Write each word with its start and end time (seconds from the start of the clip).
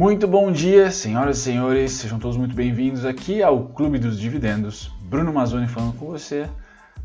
Muito 0.00 0.26
bom 0.26 0.50
dia, 0.50 0.90
senhoras 0.90 1.36
e 1.36 1.42
senhores, 1.42 1.92
sejam 1.92 2.18
todos 2.18 2.34
muito 2.34 2.54
bem-vindos 2.54 3.04
aqui 3.04 3.42
ao 3.42 3.66
Clube 3.66 3.98
dos 3.98 4.18
Dividendos. 4.18 4.90
Bruno 5.02 5.30
Mazzoni 5.30 5.68
falando 5.68 5.92
com 5.98 6.06
você. 6.06 6.48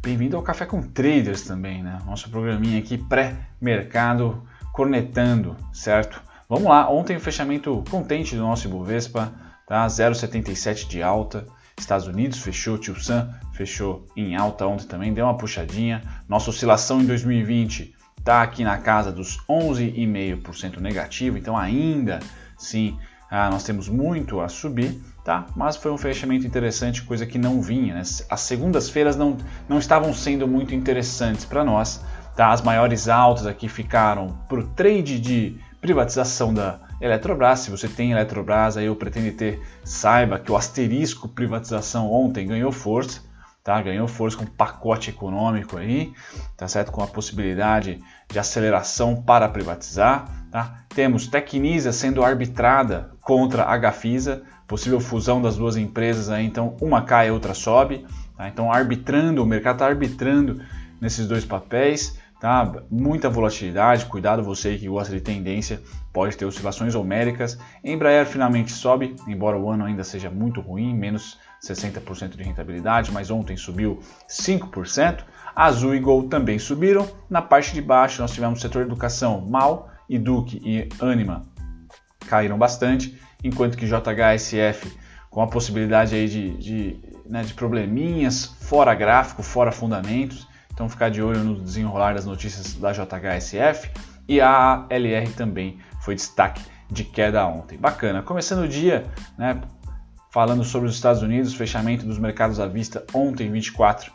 Bem-vindo 0.01 0.37
ao 0.37 0.41
Café 0.41 0.65
com 0.65 0.81
Traders 0.81 1.41
também, 1.41 1.83
né? 1.83 1.99
Nosso 2.05 2.29
programinha 2.29 2.79
aqui 2.79 2.97
pré-mercado, 2.97 4.41
cornetando, 4.71 5.57
certo? 5.73 6.23
Vamos 6.47 6.69
lá, 6.69 6.89
ontem 6.89 7.17
o 7.17 7.19
fechamento 7.19 7.83
contente 7.91 8.33
do 8.33 8.43
nosso 8.43 8.65
Ibovespa, 8.65 9.33
tá? 9.67 9.85
0,77 9.87 10.87
de 10.87 11.03
alta. 11.03 11.45
Estados 11.77 12.07
Unidos 12.07 12.39
fechou, 12.39 12.77
Tio 12.77 12.97
Sam 12.97 13.29
fechou 13.51 14.05
em 14.15 14.37
alta 14.37 14.65
ontem 14.65 14.87
também, 14.87 15.13
deu 15.13 15.25
uma 15.25 15.35
puxadinha. 15.35 16.01
Nossa 16.29 16.49
oscilação 16.49 17.01
em 17.01 17.05
2020 17.05 17.93
está 18.17 18.41
aqui 18.41 18.63
na 18.63 18.77
casa 18.77 19.11
dos 19.11 19.37
11,5% 19.49 20.79
negativo, 20.79 21.37
então 21.37 21.57
ainda 21.57 22.21
sim 22.57 22.97
ah, 23.29 23.49
nós 23.49 23.63
temos 23.63 23.89
muito 23.89 24.39
a 24.39 24.47
subir, 24.47 25.01
tá? 25.23 25.47
Mas 25.55 25.75
foi 25.75 25.91
um 25.91 25.97
fechamento 25.97 26.45
interessante, 26.45 27.01
coisa 27.01 27.25
que 27.25 27.37
não 27.37 27.61
vinha. 27.61 27.95
Né? 27.95 28.01
As 28.29 28.41
segundas-feiras 28.41 29.15
não, 29.15 29.35
não 29.67 29.79
estavam 29.79 30.13
sendo 30.13 30.47
muito 30.47 30.75
interessantes 30.75 31.43
para 31.43 31.63
nós, 31.63 32.01
tá? 32.35 32.51
As 32.51 32.61
maiores 32.61 33.09
altas 33.09 33.47
aqui 33.47 33.67
ficaram 33.67 34.37
para 34.47 34.59
o 34.59 34.67
trade 34.67 35.19
de 35.19 35.57
privatização 35.81 36.53
da 36.53 36.79
Eletrobras. 37.01 37.59
Se 37.59 37.71
você 37.71 37.87
tem 37.87 38.11
Eletrobras, 38.11 38.77
aí 38.77 38.85
eu 38.85 38.95
pretendo 38.95 39.35
ter, 39.35 39.59
saiba 39.83 40.39
que 40.39 40.51
o 40.51 40.55
asterisco 40.55 41.27
privatização 41.27 42.11
ontem 42.11 42.47
ganhou 42.47 42.71
força. 42.71 43.21
Tá, 43.65 43.81
ganhou 43.81 44.07
força 44.07 44.37
com 44.37 44.43
um 44.43 44.47
pacote 44.47 45.09
econômico 45.09 45.75
aí, 45.75 46.13
tá 46.55 46.67
certo? 46.67 46.91
Com 46.91 47.01
a 47.01 47.07
possibilidade 47.07 47.99
de 48.29 48.37
aceleração 48.37 49.15
para 49.23 49.49
privatizar. 49.49 50.29
Tá? 50.51 50.83
Temos 50.93 51.25
Tecnisa 51.25 51.91
sendo 51.91 52.23
arbitrada 52.23 53.09
contra 53.23 53.63
a 53.63 53.75
Gafisa, 53.75 54.43
possível 54.67 54.99
fusão 54.99 55.41
das 55.41 55.57
duas 55.57 55.77
empresas 55.77 56.29
aí, 56.29 56.45
então 56.45 56.77
uma 56.79 57.01
cai 57.01 57.29
e 57.29 57.31
outra 57.31 57.55
sobe. 57.55 58.05
Tá? 58.37 58.47
Então 58.47 58.71
arbitrando, 58.71 59.41
o 59.41 59.47
mercado 59.47 59.77
está 59.77 59.87
arbitrando 59.87 60.61
nesses 61.01 61.27
dois 61.27 61.43
papéis. 61.43 62.19
Tá? 62.39 62.71
Muita 62.91 63.31
volatilidade, 63.31 64.05
cuidado 64.05 64.43
você 64.43 64.77
que 64.77 64.87
gosta 64.87 65.11
de 65.11 65.21
tendência, 65.21 65.81
pode 66.13 66.37
ter 66.37 66.45
oscilações 66.45 66.93
homéricas. 66.93 67.57
Embraer 67.83 68.27
finalmente 68.27 68.71
sobe, 68.71 69.15
embora 69.27 69.57
o 69.57 69.71
ano 69.71 69.85
ainda 69.85 70.03
seja 70.03 70.29
muito 70.29 70.61
ruim, 70.61 70.93
menos 70.93 71.39
60% 71.63 72.35
de 72.35 72.43
rentabilidade, 72.43 73.11
mas 73.11 73.29
ontem 73.29 73.57
subiu 73.57 73.99
5%. 74.29 75.23
Azul 75.55 75.95
e 75.95 75.99
Gol 75.99 76.27
também 76.27 76.59
subiram. 76.59 77.07
Na 77.29 77.41
parte 77.41 77.73
de 77.73 77.81
baixo 77.81 78.21
nós 78.21 78.31
tivemos 78.31 78.59
o 78.59 78.61
setor 78.61 78.83
educação 78.83 79.41
mal, 79.41 79.89
e 80.09 80.17
Duque 80.17 80.61
e 80.63 80.89
Anima 81.03 81.43
caíram 82.27 82.57
bastante, 82.57 83.19
enquanto 83.43 83.77
que 83.77 83.85
JHSF 83.85 84.91
com 85.29 85.41
a 85.41 85.47
possibilidade 85.47 86.15
aí 86.15 86.27
de, 86.27 86.57
de, 86.57 86.99
né, 87.25 87.43
de 87.43 87.53
probleminhas 87.53 88.45
fora 88.45 88.95
gráfico, 88.95 89.43
fora 89.43 89.71
fundamentos, 89.71 90.47
então 90.73 90.89
ficar 90.89 91.09
de 91.09 91.21
olho 91.21 91.43
no 91.43 91.61
desenrolar 91.61 92.13
das 92.13 92.25
notícias 92.25 92.73
da 92.75 92.91
JHSF 92.91 93.91
e 94.27 94.39
a 94.41 94.85
LR 94.89 95.29
também 95.33 95.77
foi 96.01 96.15
destaque 96.15 96.61
de 96.89 97.03
queda 97.03 97.45
ontem. 97.45 97.77
Bacana. 97.77 98.21
Começando 98.21 98.63
o 98.63 98.67
dia, 98.67 99.05
né, 99.37 99.59
falando 100.35 100.65
sobre 100.65 100.89
os 100.89 100.95
Estados 100.95 101.21
Unidos, 101.21 101.53
fechamento 101.53 102.05
dos 102.05 102.19
mercados 102.19 102.59
à 102.59 102.67
vista 102.67 103.05
ontem, 103.13 103.49
24 103.49 104.11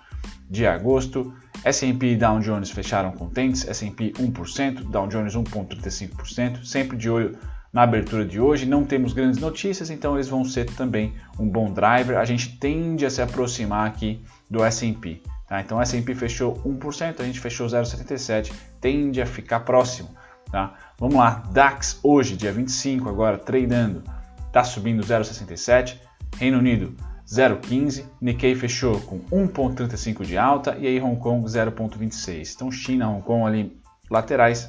de 0.50 0.66
agosto. 0.66 1.32
S&P 1.64 2.12
e 2.12 2.16
Dow 2.16 2.38
Jones 2.40 2.70
fecharam 2.70 3.12
contentes, 3.12 3.66
S&P 3.66 4.12
1%, 4.12 4.90
Dow 4.90 5.06
Jones 5.08 5.34
1.35%, 5.34 6.62
sempre 6.62 6.98
de 6.98 7.08
olho 7.08 7.38
na 7.72 7.84
abertura 7.84 8.22
de 8.26 8.38
hoje. 8.38 8.66
Não 8.66 8.84
temos 8.84 9.14
grandes 9.14 9.40
notícias, 9.40 9.88
então 9.88 10.14
eles 10.14 10.28
vão 10.28 10.44
ser 10.44 10.66
também 10.66 11.14
um 11.38 11.48
bom 11.48 11.72
driver. 11.72 12.18
A 12.18 12.24
gente 12.26 12.58
tende 12.58 13.06
a 13.06 13.10
se 13.10 13.22
aproximar 13.22 13.88
aqui 13.88 14.22
do 14.50 14.62
S&P. 14.62 15.22
Tá? 15.48 15.62
Então 15.62 15.78
o 15.78 15.80
S&P 15.80 16.14
fechou 16.14 16.60
1%, 16.66 17.20
a 17.20 17.24
gente 17.24 17.40
fechou 17.40 17.66
0,77, 17.66 18.52
tende 18.78 19.22
a 19.22 19.26
ficar 19.26 19.60
próximo. 19.60 20.10
Tá? 20.52 20.74
Vamos 20.98 21.16
lá, 21.16 21.44
DAX 21.50 21.98
hoje, 22.02 22.36
dia 22.36 22.52
25, 22.52 23.08
agora 23.08 23.38
tradando, 23.38 24.04
está 24.48 24.62
subindo 24.62 25.02
0,67, 25.02 26.09
Reino 26.36 26.58
Unido 26.58 26.94
0,15, 27.30 28.04
Nikkei 28.20 28.56
fechou 28.56 29.00
com 29.02 29.20
1,35 29.30 30.24
de 30.24 30.36
alta 30.36 30.76
e 30.76 30.86
aí 30.86 31.00
Hong 31.00 31.16
Kong 31.20 31.46
0,26. 31.46 32.54
Então 32.54 32.72
China, 32.72 33.08
Hong 33.08 33.22
Kong 33.22 33.46
ali 33.46 33.80
laterais, 34.10 34.68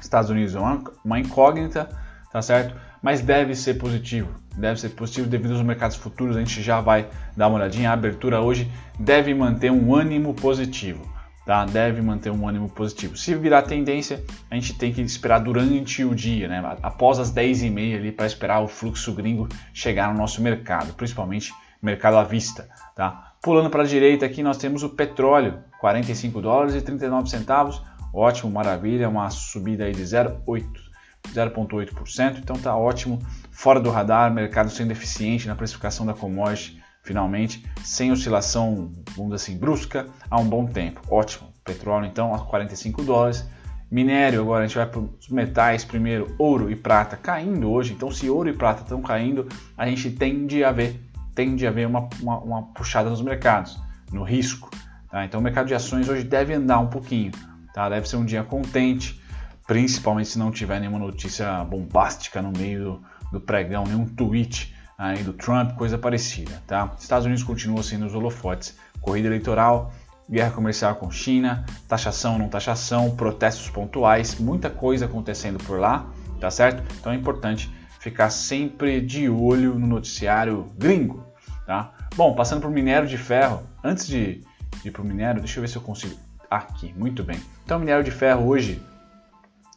Estados 0.00 0.28
Unidos 0.28 0.56
é 0.56 0.58
uma, 0.58 1.20
incógnita, 1.20 1.88
tá 2.32 2.42
certo? 2.42 2.74
Mas 3.00 3.20
deve 3.20 3.54
ser 3.54 3.74
positivo, 3.74 4.28
deve 4.56 4.80
ser 4.80 4.88
positivo 4.88 5.28
devido 5.28 5.52
aos 5.52 5.62
mercados 5.62 5.96
futuros, 5.96 6.36
a 6.36 6.40
gente 6.40 6.60
já 6.60 6.80
vai 6.80 7.08
dar 7.36 7.46
uma 7.46 7.58
olhadinha, 7.58 7.90
a 7.90 7.92
abertura 7.92 8.40
hoje 8.40 8.68
deve 8.98 9.32
manter 9.32 9.70
um 9.70 9.94
ânimo 9.94 10.34
positivo. 10.34 11.17
Tá? 11.48 11.64
Deve 11.64 12.00
manter 12.02 12.30
um 12.30 12.46
ânimo 12.46 12.68
positivo. 12.68 13.16
Se 13.16 13.34
virar 13.34 13.62
tendência, 13.62 14.22
a 14.50 14.54
gente 14.54 14.74
tem 14.74 14.92
que 14.92 15.00
esperar 15.00 15.38
durante 15.38 16.04
o 16.04 16.14
dia, 16.14 16.46
né? 16.46 16.62
após 16.82 17.18
as 17.18 17.32
10h30 17.32 17.96
ali, 17.96 18.12
para 18.12 18.26
esperar 18.26 18.60
o 18.60 18.68
fluxo 18.68 19.14
gringo 19.14 19.48
chegar 19.72 20.12
no 20.12 20.18
nosso 20.18 20.42
mercado, 20.42 20.92
principalmente 20.92 21.50
mercado 21.80 22.18
à 22.18 22.22
vista. 22.22 22.68
Tá? 22.94 23.32
Pulando 23.40 23.70
para 23.70 23.82
a 23.82 23.86
direita 23.86 24.26
aqui, 24.26 24.42
nós 24.42 24.58
temos 24.58 24.82
o 24.82 24.90
petróleo, 24.90 25.64
45 25.80 26.38
dólares 26.42 26.74
e 26.74 26.82
39 26.82 27.30
centavos. 27.30 27.82
Ótimo, 28.12 28.52
maravilha, 28.52 29.08
uma 29.08 29.30
subida 29.30 29.84
aí 29.84 29.94
de 29.94 30.02
0,8%, 30.02 32.40
então 32.40 32.58
tá 32.58 32.76
ótimo, 32.76 33.20
fora 33.50 33.80
do 33.80 33.88
radar, 33.88 34.30
mercado 34.30 34.68
sendo 34.68 34.90
eficiente 34.90 35.48
na 35.48 35.54
precificação 35.54 36.04
da 36.04 36.12
commodity 36.12 36.78
finalmente, 37.08 37.64
sem 37.82 38.12
oscilação, 38.12 38.92
vamos 39.16 39.32
assim, 39.32 39.56
brusca, 39.56 40.06
há 40.30 40.38
um 40.38 40.44
bom 40.44 40.66
tempo. 40.66 41.00
Ótimo. 41.10 41.48
Petróleo, 41.64 42.06
então, 42.06 42.34
a 42.34 42.38
45 42.38 43.02
dólares. 43.02 43.48
Minério, 43.90 44.42
agora 44.42 44.64
a 44.64 44.66
gente 44.66 44.76
vai 44.76 44.86
para 44.86 45.00
os 45.00 45.28
metais 45.30 45.86
primeiro, 45.86 46.34
ouro 46.38 46.70
e 46.70 46.76
prata 46.76 47.16
caindo 47.16 47.70
hoje. 47.70 47.94
Então, 47.94 48.10
se 48.10 48.28
ouro 48.28 48.50
e 48.50 48.52
prata 48.52 48.82
estão 48.82 49.00
caindo, 49.00 49.48
a 49.76 49.86
gente 49.86 50.10
tende 50.10 50.62
a 50.62 50.70
ver, 50.70 51.00
tende 51.34 51.66
a 51.66 51.70
ver 51.70 51.86
uma, 51.86 52.06
uma, 52.20 52.38
uma 52.40 52.62
puxada 52.74 53.08
nos 53.08 53.22
mercados, 53.22 53.80
no 54.12 54.22
risco. 54.22 54.70
Tá? 55.10 55.24
Então, 55.24 55.40
o 55.40 55.42
mercado 55.42 55.66
de 55.66 55.74
ações 55.74 56.10
hoje 56.10 56.24
deve 56.24 56.52
andar 56.52 56.78
um 56.78 56.88
pouquinho. 56.88 57.32
Tá? 57.72 57.88
Deve 57.88 58.06
ser 58.06 58.16
um 58.16 58.24
dia 58.26 58.44
contente, 58.44 59.18
principalmente 59.66 60.28
se 60.28 60.38
não 60.38 60.50
tiver 60.50 60.78
nenhuma 60.78 60.98
notícia 60.98 61.64
bombástica 61.64 62.42
no 62.42 62.52
meio 62.52 62.84
do, 62.84 63.02
do 63.32 63.40
pregão, 63.40 63.84
nenhum 63.84 64.04
tweet 64.04 64.76
aí 64.98 65.22
do 65.22 65.32
Trump, 65.32 65.76
coisa 65.76 65.96
parecida, 65.96 66.60
tá? 66.66 66.92
Estados 66.98 67.24
Unidos 67.24 67.44
continua 67.44 67.84
sendo 67.84 68.04
os 68.04 68.14
holofotes. 68.16 68.76
Corrida 69.00 69.28
eleitoral, 69.28 69.92
guerra 70.28 70.50
comercial 70.50 70.96
com 70.96 71.08
China, 71.08 71.64
taxação, 71.86 72.36
não 72.36 72.48
taxação, 72.48 73.14
protestos 73.14 73.70
pontuais, 73.70 74.34
muita 74.40 74.68
coisa 74.68 75.04
acontecendo 75.04 75.62
por 75.62 75.78
lá, 75.78 76.10
tá 76.40 76.50
certo? 76.50 76.82
Então 76.98 77.12
é 77.12 77.14
importante 77.14 77.72
ficar 78.00 78.30
sempre 78.30 79.00
de 79.00 79.28
olho 79.28 79.78
no 79.78 79.86
noticiário 79.86 80.66
gringo, 80.76 81.24
tá? 81.64 81.92
Bom, 82.16 82.34
passando 82.34 82.60
para 82.60 82.68
o 82.68 82.72
minério 82.72 83.06
de 83.06 83.16
ferro, 83.16 83.62
antes 83.84 84.04
de 84.04 84.42
ir 84.84 84.90
para 84.90 85.02
o 85.02 85.04
minério, 85.04 85.40
deixa 85.40 85.58
eu 85.58 85.62
ver 85.62 85.68
se 85.68 85.76
eu 85.76 85.82
consigo. 85.82 86.16
Aqui, 86.50 86.92
muito 86.96 87.22
bem. 87.22 87.40
Então, 87.64 87.78
minério 87.78 88.02
de 88.02 88.10
ferro 88.10 88.48
hoje, 88.48 88.82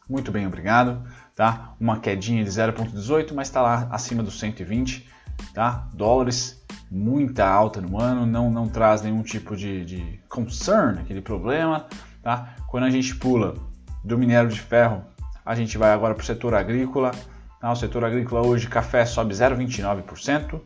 muito 0.09 0.31
bem, 0.31 0.47
obrigado 0.47 1.03
tá? 1.35 1.73
Uma 1.79 1.99
quedinha 1.99 2.43
de 2.43 2.49
0,18, 2.49 3.33
mas 3.33 3.47
está 3.47 3.61
lá 3.61 3.87
acima 3.91 4.23
dos 4.23 4.39
120, 4.39 5.07
tá? 5.53 5.87
Dólares, 5.93 6.63
muita 6.89 7.47
alta 7.47 7.81
no 7.81 7.99
ano, 7.99 8.25
não, 8.25 8.49
não 8.49 8.67
traz 8.67 9.01
nenhum 9.01 9.23
tipo 9.23 9.55
de, 9.55 9.85
de 9.85 10.19
concern, 10.29 10.99
aquele 10.99 11.21
problema, 11.21 11.87
tá? 12.21 12.55
Quando 12.67 12.83
a 12.85 12.89
gente 12.89 13.15
pula 13.15 13.55
do 14.03 14.17
minério 14.17 14.49
de 14.49 14.59
ferro, 14.59 15.03
a 15.45 15.55
gente 15.55 15.77
vai 15.77 15.91
agora 15.91 16.13
para 16.13 16.21
o 16.21 16.25
setor 16.25 16.53
agrícola, 16.53 17.11
tá? 17.59 17.71
O 17.71 17.75
setor 17.75 18.03
agrícola 18.03 18.45
hoje, 18.45 18.67
café 18.67 19.05
sobe 19.05 19.33
0,29%, 19.33 20.59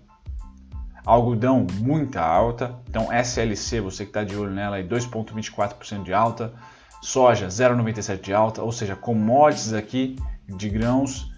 algodão 1.05 1.67
muita 1.79 2.21
alta, 2.21 2.75
então 2.89 3.13
SLC, 3.13 3.79
você 3.79 4.03
que 4.03 4.09
está 4.09 4.23
de 4.23 4.35
olho 4.35 4.51
nela, 4.51 4.81
2,24% 4.81 6.03
de 6.03 6.13
alta, 6.13 6.53
soja 7.01 7.47
0,97% 7.47 8.21
de 8.21 8.33
alta, 8.33 8.63
ou 8.63 8.71
seja, 8.71 8.95
commodities 8.95 9.73
aqui 9.73 10.15
de 10.47 10.69
grãos 10.69 11.31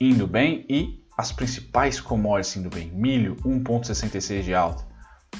indo 0.00 0.26
bem 0.26 0.64
e 0.68 1.04
as 1.16 1.32
principais 1.32 2.00
commodities 2.00 2.56
indo 2.56 2.70
bem. 2.70 2.90
Milho 2.90 3.36
1,66 3.36 4.42
de 4.42 4.54
alta, 4.54 4.84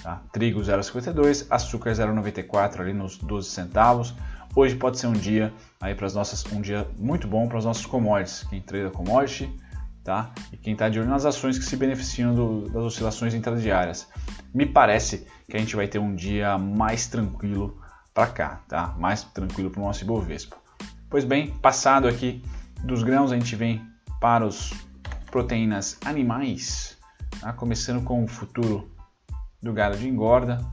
tá? 0.02 0.22
trigo 0.32 0.60
0,52, 0.60 1.46
açúcar 1.50 1.92
0,94 1.92 2.80
ali 2.80 2.92
nos 2.92 3.18
12 3.18 3.50
centavos. 3.50 4.14
Hoje 4.56 4.76
pode 4.76 4.98
ser 4.98 5.08
um 5.08 5.12
dia 5.12 5.52
aí 5.80 5.94
para 5.94 6.06
as 6.06 6.14
nossas 6.14 6.44
um 6.52 6.60
dia 6.60 6.86
muito 6.96 7.26
bom 7.26 7.48
para 7.48 7.58
os 7.58 7.64
nossos 7.64 7.86
commodities. 7.86 8.44
Quem 8.48 8.60
treina 8.60 8.88
commodity, 8.88 9.52
tá? 10.04 10.32
E 10.52 10.56
quem 10.56 10.74
está 10.74 10.88
de 10.88 11.00
olho 11.00 11.08
nas 11.08 11.26
ações 11.26 11.58
que 11.58 11.64
se 11.64 11.76
beneficiam 11.76 12.34
do, 12.34 12.68
das 12.68 12.84
oscilações 12.84 13.34
intradiárias. 13.34 14.06
Me 14.54 14.64
parece 14.64 15.26
que 15.48 15.56
a 15.56 15.58
gente 15.58 15.74
vai 15.74 15.88
ter 15.88 15.98
um 15.98 16.14
dia 16.14 16.56
mais 16.56 17.08
tranquilo 17.08 17.80
para 18.12 18.28
cá, 18.28 18.60
tá? 18.68 18.94
Mais 18.96 19.24
tranquilo 19.24 19.70
para 19.70 19.80
o 19.80 19.84
nosso 19.84 20.04
Ibovespa. 20.04 20.56
Pois 21.10 21.24
bem, 21.24 21.50
passado 21.58 22.06
aqui 22.06 22.40
dos 22.84 23.02
grãos 23.02 23.32
a 23.32 23.34
gente 23.34 23.56
vem 23.56 23.82
para 24.20 24.46
os 24.46 24.72
proteínas 25.30 25.98
animais, 26.04 26.98
tá? 27.40 27.52
começando 27.52 28.04
com 28.04 28.22
o 28.22 28.28
futuro 28.28 28.90
do 29.62 29.72
gado 29.72 29.96
de 29.96 30.06
engorda, 30.06 30.64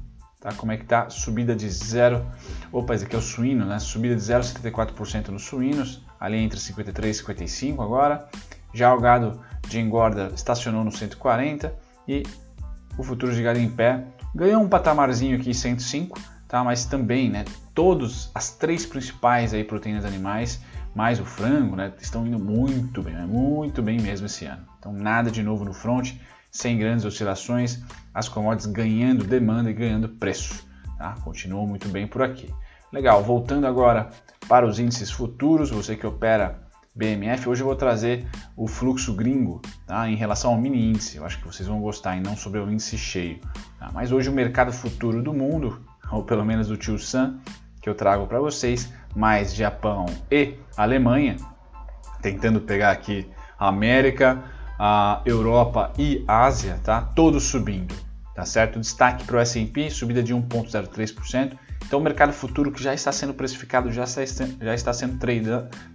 tá? 0.41 0.53
Como 0.53 0.73
é 0.73 0.77
que 0.77 0.85
tá? 0.85 1.09
Subida 1.09 1.55
de 1.55 1.69
0, 1.69 2.25
opa, 2.71 2.93
esse 2.93 3.05
aqui 3.05 3.15
é 3.15 3.19
o 3.19 3.21
suíno, 3.21 3.65
né? 3.65 3.79
Subida 3.79 4.15
de 4.15 4.21
0,74% 4.21 5.29
nos 5.29 5.43
suínos, 5.43 6.05
ali 6.19 6.37
entre 6.37 6.59
53 6.59 7.15
e 7.15 7.19
55 7.19 7.81
agora. 7.81 8.27
Já 8.73 8.93
o 8.93 8.99
gado 8.99 9.39
de 9.67 9.79
engorda 9.79 10.31
estacionou 10.35 10.83
no 10.83 10.91
140 10.91 11.73
e 12.07 12.23
o 12.97 13.03
futuro 13.03 13.33
de 13.33 13.41
gado 13.41 13.57
em 13.57 13.69
pé 13.69 14.03
ganhou 14.35 14.61
um 14.61 14.67
patamarzinho 14.67 15.37
aqui 15.37 15.53
105, 15.53 16.19
tá? 16.47 16.61
Mas 16.61 16.85
também, 16.85 17.29
né? 17.29 17.45
Todos 17.73 18.29
as 18.35 18.49
três 18.49 18.85
principais 18.85 19.53
aí 19.53 19.63
proteínas 19.63 20.03
animais 20.03 20.61
mais 20.93 21.19
o 21.19 21.25
frango, 21.25 21.75
né, 21.75 21.91
estão 21.99 22.25
indo 22.25 22.39
muito 22.39 23.01
bem, 23.01 23.13
né, 23.13 23.25
muito 23.25 23.81
bem 23.81 23.99
mesmo 23.99 24.25
esse 24.25 24.45
ano. 24.45 24.65
Então 24.79 24.91
nada 24.91 25.31
de 25.31 25.41
novo 25.41 25.63
no 25.63 25.73
front, 25.73 26.13
sem 26.51 26.77
grandes 26.77 27.05
oscilações, 27.05 27.81
as 28.13 28.27
commodities 28.27 28.71
ganhando 28.71 29.23
demanda 29.23 29.69
e 29.69 29.73
ganhando 29.73 30.09
preço. 30.09 30.65
Tá? 30.97 31.15
Continuam 31.23 31.65
muito 31.65 31.87
bem 31.87 32.05
por 32.05 32.21
aqui. 32.21 32.53
Legal, 32.91 33.23
voltando 33.23 33.65
agora 33.65 34.09
para 34.47 34.67
os 34.67 34.79
índices 34.79 35.09
futuros, 35.09 35.69
você 35.69 35.95
que 35.95 36.05
opera 36.05 36.59
BMF, 36.93 37.47
hoje 37.47 37.61
eu 37.61 37.67
vou 37.67 37.75
trazer 37.75 38.27
o 38.55 38.67
fluxo 38.67 39.13
gringo 39.13 39.61
tá? 39.87 40.09
em 40.09 40.15
relação 40.15 40.51
ao 40.51 40.59
mini 40.59 40.89
índice. 40.89 41.15
Eu 41.15 41.25
acho 41.25 41.39
que 41.39 41.47
vocês 41.47 41.67
vão 41.67 41.79
gostar 41.79 42.17
e 42.17 42.21
não 42.21 42.35
sobre 42.35 42.59
o 42.59 42.69
índice 42.69 42.97
cheio. 42.97 43.39
Tá? 43.79 43.89
Mas 43.93 44.11
hoje 44.11 44.29
o 44.29 44.33
mercado 44.33 44.73
futuro 44.73 45.23
do 45.23 45.33
mundo, 45.33 45.81
ou 46.11 46.23
pelo 46.23 46.43
menos 46.43 46.67
do 46.67 46.75
Tio 46.75 46.99
Sam, 46.99 47.39
que 47.81 47.89
eu 47.89 47.95
trago 47.95 48.27
para 48.27 48.39
vocês, 48.41 48.91
mais 49.15 49.53
Japão 49.53 50.05
e 50.29 50.55
Alemanha, 50.75 51.37
tentando 52.21 52.61
pegar 52.61 52.91
aqui 52.91 53.29
a 53.59 53.67
América, 53.67 54.43
a 54.79 55.21
Europa 55.25 55.93
e 55.97 56.23
Ásia, 56.27 56.79
tá? 56.83 57.01
Todos 57.01 57.43
subindo, 57.43 57.95
tá 58.33 58.45
certo? 58.45 58.79
Destaque 58.79 59.23
para 59.23 59.37
o 59.37 59.39
S&P, 59.39 59.89
subida 59.89 60.23
de 60.23 60.33
1,03%. 60.33 61.57
Então 61.85 61.99
o 61.99 62.03
mercado 62.03 62.33
futuro 62.33 62.71
que 62.71 62.81
já 62.81 62.93
está 62.93 63.11
sendo 63.11 63.33
precificado, 63.33 63.91
já 63.91 64.03
está, 64.03 64.21
já 64.59 64.73
está 64.73 64.93
sendo 64.93 65.17
trade, 65.17 65.45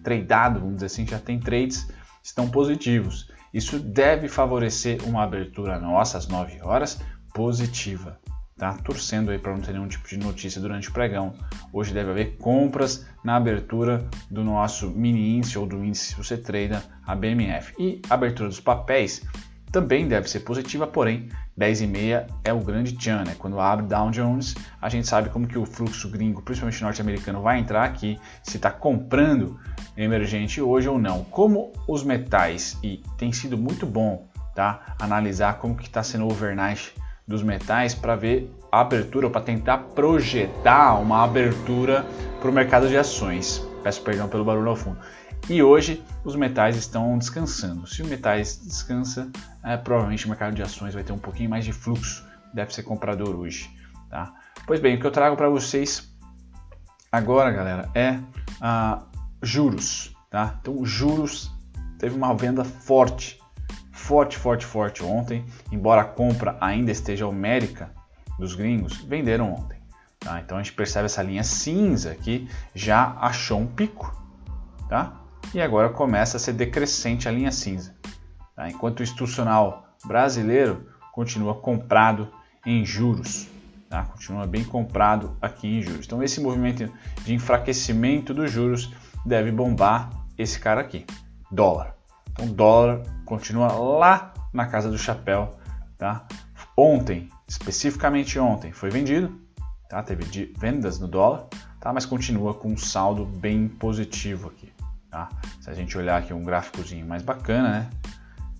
tradado, 0.02 0.60
vamos 0.60 0.76
dizer 0.76 0.86
assim, 0.86 1.06
já 1.06 1.18
tem 1.18 1.40
trades, 1.40 1.88
estão 2.22 2.48
positivos. 2.48 3.30
Isso 3.52 3.78
deve 3.78 4.28
favorecer 4.28 5.00
uma 5.04 5.22
abertura 5.22 5.78
nossa 5.78 6.18
às 6.18 6.28
9 6.28 6.60
horas 6.62 7.00
positiva 7.32 8.18
tá? 8.56 8.72
Torcendo 8.72 9.30
aí 9.30 9.38
para 9.38 9.52
não 9.52 9.60
ter 9.60 9.72
nenhum 9.72 9.86
tipo 9.86 10.08
de 10.08 10.16
notícia 10.16 10.60
durante 10.60 10.88
o 10.88 10.92
pregão. 10.92 11.34
Hoje 11.72 11.92
deve 11.92 12.10
haver 12.10 12.36
compras 12.38 13.06
na 13.22 13.36
abertura 13.36 14.08
do 14.30 14.42
nosso 14.42 14.90
mini 14.90 15.36
índice 15.36 15.58
ou 15.58 15.66
do 15.66 15.84
índice 15.84 16.06
se 16.06 16.14
você 16.14 16.36
treina 16.38 16.82
a 17.06 17.14
BMF. 17.14 17.74
E 17.78 18.00
a 18.08 18.14
abertura 18.14 18.48
dos 18.48 18.60
papéis 18.60 19.22
também 19.70 20.08
deve 20.08 20.30
ser 20.30 20.40
positiva, 20.40 20.86
porém 20.86 21.28
10 21.54 21.82
e 21.82 21.86
meia 21.86 22.26
é 22.44 22.52
o 22.52 22.60
grande 22.60 22.96
tchan, 22.96 23.24
né? 23.24 23.34
Quando 23.38 23.60
abre 23.60 23.86
Dow 23.86 24.10
Jones, 24.10 24.54
a 24.80 24.88
gente 24.88 25.06
sabe 25.06 25.28
como 25.28 25.46
que 25.46 25.58
o 25.58 25.66
fluxo 25.66 26.08
gringo, 26.08 26.40
principalmente 26.40 26.82
norte-americano, 26.82 27.42
vai 27.42 27.58
entrar 27.58 27.84
aqui, 27.84 28.18
se 28.42 28.56
está 28.56 28.70
comprando 28.70 29.60
emergente 29.96 30.62
hoje 30.62 30.88
ou 30.88 30.98
não. 30.98 31.24
Como 31.24 31.72
os 31.86 32.02
metais, 32.02 32.78
e 32.82 33.02
tem 33.18 33.32
sido 33.32 33.58
muito 33.58 33.84
bom 33.84 34.26
tá? 34.54 34.96
analisar 34.98 35.58
como 35.58 35.76
que 35.76 35.84
está 35.84 36.02
sendo 36.02 36.24
o 36.24 36.32
overnight 36.32 36.94
dos 37.26 37.42
metais 37.42 37.94
para 37.94 38.14
ver 38.14 38.50
a 38.70 38.80
abertura 38.80 39.28
para 39.28 39.40
tentar 39.40 39.78
projetar 39.78 40.98
uma 41.00 41.24
abertura 41.24 42.06
para 42.40 42.50
o 42.50 42.52
mercado 42.52 42.88
de 42.88 42.96
ações. 42.96 43.66
Peço 43.82 44.02
perdão 44.02 44.28
pelo 44.28 44.44
barulho 44.44 44.70
ao 44.70 44.76
fundo. 44.76 44.98
E 45.48 45.62
hoje 45.62 46.02
os 46.24 46.34
metais 46.34 46.76
estão 46.76 47.16
descansando. 47.18 47.86
Se 47.86 48.02
o 48.02 48.06
metais 48.06 48.60
descansa, 48.64 49.30
é, 49.62 49.76
provavelmente 49.76 50.26
o 50.26 50.28
mercado 50.28 50.54
de 50.54 50.62
ações 50.62 50.94
vai 50.94 51.04
ter 51.04 51.12
um 51.12 51.18
pouquinho 51.18 51.50
mais 51.50 51.64
de 51.64 51.72
fluxo. 51.72 52.24
Deve 52.52 52.74
ser 52.74 52.82
comprador 52.82 53.34
hoje. 53.36 53.70
Tá? 54.08 54.32
Pois 54.66 54.80
bem, 54.80 54.96
o 54.96 55.00
que 55.00 55.06
eu 55.06 55.10
trago 55.10 55.36
para 55.36 55.48
vocês 55.48 56.12
agora, 57.10 57.50
galera, 57.50 57.88
é 57.94 58.18
ah, 58.60 59.04
juros. 59.42 60.14
Tá? 60.30 60.58
Então, 60.60 60.84
juros 60.84 61.52
teve 61.98 62.16
uma 62.16 62.34
venda 62.34 62.64
forte 62.64 63.38
forte, 63.96 64.36
forte, 64.36 64.64
forte 64.64 65.02
ontem, 65.02 65.44
embora 65.72 66.02
a 66.02 66.04
compra 66.04 66.56
ainda 66.60 66.92
esteja 66.92 67.26
homérica 67.26 67.90
dos 68.38 68.54
gringos, 68.54 68.98
venderam 68.98 69.52
ontem. 69.52 69.78
Tá? 70.20 70.40
Então 70.40 70.58
a 70.58 70.62
gente 70.62 70.74
percebe 70.74 71.06
essa 71.06 71.22
linha 71.22 71.42
cinza 71.42 72.14
que 72.14 72.48
já 72.74 73.16
achou 73.20 73.58
um 73.58 73.66
pico, 73.66 74.14
tá? 74.88 75.20
E 75.54 75.60
agora 75.60 75.88
começa 75.88 76.36
a 76.36 76.40
ser 76.40 76.52
decrescente 76.52 77.28
a 77.28 77.32
linha 77.32 77.50
cinza. 77.50 77.94
Tá? 78.54 78.68
Enquanto 78.68 79.00
o 79.00 79.02
institucional 79.02 79.88
brasileiro 80.04 80.88
continua 81.12 81.54
comprado 81.54 82.28
em 82.66 82.84
juros, 82.84 83.48
tá? 83.88 84.04
continua 84.04 84.46
bem 84.46 84.62
comprado 84.62 85.36
aqui 85.40 85.66
em 85.66 85.82
juros. 85.82 86.04
Então 86.04 86.22
esse 86.22 86.40
movimento 86.40 86.92
de 87.24 87.34
enfraquecimento 87.34 88.34
dos 88.34 88.52
juros 88.52 88.92
deve 89.24 89.50
bombar 89.50 90.10
esse 90.36 90.60
cara 90.60 90.82
aqui, 90.82 91.06
dólar. 91.50 91.95
Então, 92.36 92.48
dólar 92.48 93.02
continua 93.24 93.72
lá 93.72 94.34
na 94.52 94.66
casa 94.66 94.90
do 94.90 94.98
chapéu. 94.98 95.58
Tá? 95.96 96.26
Ontem, 96.76 97.30
especificamente 97.48 98.38
ontem, 98.38 98.70
foi 98.72 98.90
vendido, 98.90 99.32
tá? 99.88 100.02
teve 100.02 100.52
vendas 100.58 100.98
no 100.98 101.08
dólar, 101.08 101.46
tá? 101.80 101.92
mas 101.92 102.04
continua 102.04 102.52
com 102.52 102.68
um 102.68 102.76
saldo 102.76 103.24
bem 103.24 103.66
positivo 103.66 104.48
aqui. 104.48 104.70
Tá? 105.10 105.30
Se 105.60 105.70
a 105.70 105.74
gente 105.74 105.96
olhar 105.96 106.18
aqui 106.18 106.34
um 106.34 106.44
gráficozinho 106.44 107.06
mais 107.06 107.22
bacana, 107.22 107.70
né? 107.70 107.90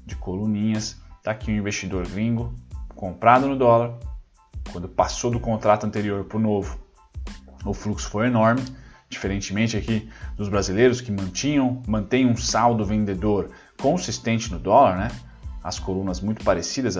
de 0.07 0.17
coluninhas, 0.17 0.97
tá 1.23 1.33
aqui 1.33 1.51
um 1.51 1.57
investidor 1.57 2.07
gringo 2.09 2.55
comprado 2.95 3.47
no 3.47 3.57
dólar, 3.57 3.99
quando 4.73 4.89
passou 4.89 5.31
do 5.31 5.39
contrato 5.39 5.85
anterior 5.85 6.25
para 6.25 6.39
o 6.39 6.41
novo, 6.41 6.79
o 7.65 7.75
fluxo 7.75 8.09
foi 8.09 8.29
enorme, 8.29 8.63
diferentemente 9.09 9.77
aqui 9.77 10.09
dos 10.37 10.49
brasileiros 10.49 11.01
que 11.01 11.13
mantinham, 11.13 11.83
mantêm 11.87 12.27
um 12.27 12.37
saldo 12.37 12.85
vendedor 12.85 13.51
consistente 13.81 14.51
no 14.53 14.59
dólar, 14.59 14.97
né? 14.97 15.09
As 15.63 15.79
colunas 15.79 16.21
muito 16.21 16.45
parecidas, 16.45 16.97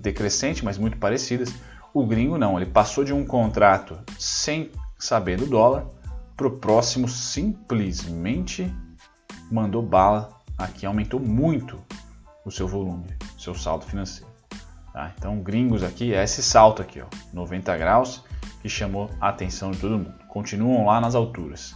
decrescente, 0.00 0.64
mas 0.64 0.78
muito 0.78 0.98
parecidas. 0.98 1.52
O 1.94 2.06
gringo 2.06 2.38
não, 2.38 2.58
ele 2.58 2.70
passou 2.70 3.04
de 3.04 3.12
um 3.12 3.24
contrato 3.24 3.98
sem 4.18 4.70
saber 4.98 5.36
do 5.36 5.46
dólar 5.46 5.86
para 6.36 6.46
o 6.46 6.58
próximo 6.58 7.08
simplesmente 7.08 8.72
mandou 9.50 9.82
bala 9.82 10.30
aqui, 10.56 10.86
aumentou 10.86 11.20
muito 11.20 11.78
o 12.44 12.50
seu 12.50 12.66
volume, 12.66 13.06
seu 13.38 13.54
saldo 13.54 13.84
financeiro. 13.84 14.32
Tá? 14.92 15.12
Então, 15.16 15.38
gringos 15.40 15.82
aqui 15.82 16.14
é 16.14 16.22
esse 16.24 16.42
salto 16.42 16.82
aqui, 16.82 17.00
ó, 17.00 17.06
90 17.32 17.76
graus, 17.76 18.24
que 18.60 18.68
chamou 18.68 19.10
a 19.20 19.28
atenção 19.28 19.70
de 19.70 19.78
todo 19.78 19.98
mundo. 19.98 20.14
Continuam 20.28 20.86
lá 20.86 21.00
nas 21.00 21.14
alturas. 21.14 21.74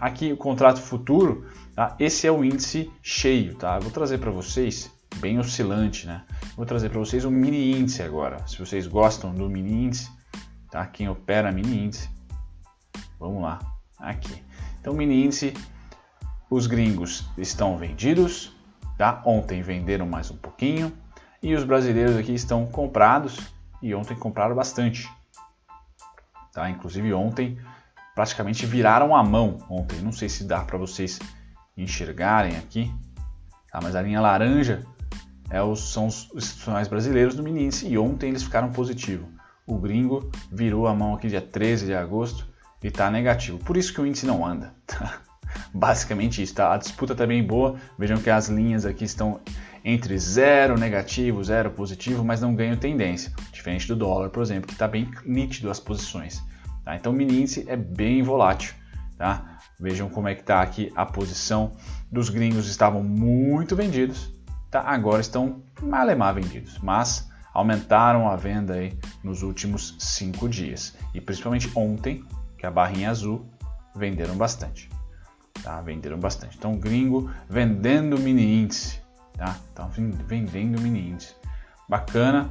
Aqui 0.00 0.32
o 0.32 0.36
contrato 0.36 0.80
futuro, 0.80 1.46
tá? 1.74 1.96
esse 1.98 2.26
é 2.26 2.32
o 2.32 2.44
índice 2.44 2.90
cheio, 3.02 3.54
tá? 3.54 3.78
vou 3.78 3.90
trazer 3.90 4.18
para 4.18 4.30
vocês, 4.30 4.92
bem 5.16 5.38
oscilante, 5.38 6.06
né? 6.06 6.24
Vou 6.56 6.66
trazer 6.66 6.90
para 6.90 6.98
vocês 6.98 7.24
o 7.24 7.30
mini 7.30 7.72
índice 7.72 8.02
agora. 8.02 8.46
Se 8.46 8.58
vocês 8.58 8.86
gostam 8.86 9.34
do 9.34 9.48
mini 9.48 9.84
índice, 9.84 10.10
tá? 10.70 10.86
Quem 10.86 11.08
opera 11.08 11.50
mini 11.50 11.86
índice, 11.86 12.10
vamos 13.18 13.42
lá, 13.42 13.58
aqui. 13.98 14.42
Então 14.80 14.92
mini 14.92 15.24
índice, 15.24 15.54
os 16.50 16.66
gringos 16.66 17.28
estão 17.38 17.76
vendidos, 17.78 18.52
tá? 18.96 19.22
Ontem 19.24 19.62
venderam 19.62 20.06
mais 20.06 20.30
um 20.30 20.36
pouquinho 20.36 20.92
e 21.42 21.54
os 21.54 21.64
brasileiros 21.64 22.16
aqui 22.16 22.34
estão 22.34 22.66
comprados 22.66 23.38
e 23.80 23.94
ontem 23.94 24.16
compraram 24.16 24.54
bastante, 24.54 25.08
tá? 26.52 26.68
Inclusive 26.68 27.12
ontem 27.14 27.58
praticamente 28.18 28.66
viraram 28.66 29.14
a 29.14 29.22
mão 29.22 29.58
ontem. 29.70 30.00
Não 30.00 30.10
sei 30.10 30.28
se 30.28 30.42
dá 30.42 30.64
para 30.64 30.76
vocês 30.76 31.20
enxergarem 31.76 32.56
aqui, 32.56 32.92
tá? 33.70 33.78
mas 33.80 33.94
a 33.94 34.02
linha 34.02 34.20
laranja 34.20 34.84
é 35.48 35.62
os, 35.62 35.92
são 35.92 36.08
os 36.08 36.28
institucionais 36.34 36.88
brasileiros 36.88 37.36
do 37.36 37.44
mini 37.44 37.66
índice 37.66 37.86
e 37.86 37.96
ontem 37.96 38.30
eles 38.30 38.42
ficaram 38.42 38.72
positivo. 38.72 39.28
O 39.64 39.78
gringo 39.78 40.32
virou 40.50 40.88
a 40.88 40.94
mão 40.96 41.14
aqui 41.14 41.28
dia 41.28 41.40
13 41.40 41.86
de 41.86 41.94
agosto 41.94 42.44
e 42.82 42.88
está 42.88 43.08
negativo. 43.08 43.56
Por 43.58 43.76
isso 43.76 43.94
que 43.94 44.00
o 44.00 44.06
índice 44.06 44.26
não 44.26 44.44
anda. 44.44 44.74
Tá? 44.84 45.20
Basicamente 45.72 46.42
isso. 46.42 46.56
Tá? 46.56 46.74
A 46.74 46.76
disputa 46.76 47.12
está 47.12 47.24
bem 47.24 47.46
boa. 47.46 47.76
Vejam 47.96 48.18
que 48.18 48.30
as 48.30 48.48
linhas 48.48 48.84
aqui 48.84 49.04
estão 49.04 49.40
entre 49.84 50.18
zero 50.18 50.76
negativo, 50.76 51.44
zero 51.44 51.70
positivo, 51.70 52.24
mas 52.24 52.40
não 52.40 52.52
ganham 52.52 52.76
tendência. 52.76 53.32
Diferente 53.52 53.86
do 53.86 53.94
dólar, 53.94 54.30
por 54.30 54.42
exemplo, 54.42 54.66
que 54.66 54.72
está 54.72 54.88
bem 54.88 55.08
nítido 55.24 55.70
as 55.70 55.78
posições. 55.78 56.42
Tá? 56.88 56.96
Então 56.96 57.12
o 57.12 57.14
mini 57.14 57.42
índice 57.42 57.66
é 57.68 57.76
bem 57.76 58.22
volátil. 58.22 58.72
Tá? 59.18 59.58
Vejam 59.78 60.08
como 60.08 60.26
é 60.26 60.34
que 60.34 60.40
está 60.40 60.62
aqui 60.62 60.90
a 60.96 61.06
dos 62.10 62.30
gringos 62.30 62.66
estavam 62.66 63.02
muito 63.04 63.76
vendidos, 63.76 64.32
tá? 64.70 64.80
agora 64.80 65.20
estão 65.20 65.62
malemar 65.82 66.34
vendidos, 66.34 66.78
mas 66.78 67.28
aumentaram 67.52 68.26
a 68.26 68.36
venda 68.36 68.72
aí 68.72 68.98
nos 69.22 69.42
últimos 69.42 69.96
cinco 69.98 70.48
dias 70.48 70.96
e 71.12 71.20
principalmente 71.20 71.70
ontem, 71.74 72.24
que 72.56 72.64
a 72.64 72.70
barrinha 72.70 73.10
azul 73.10 73.46
venderam 73.94 74.34
bastante, 74.34 74.88
tá? 75.62 75.82
Venderam 75.82 76.18
bastante. 76.18 76.56
Então 76.56 76.78
gringo 76.78 77.30
vendendo 77.50 78.18
mini 78.18 78.62
índice, 78.62 78.98
tá? 79.36 79.58
Então 79.72 79.90
vendendo 79.90 80.80
mini 80.80 81.10
índice. 81.10 81.34
Bacana. 81.86 82.48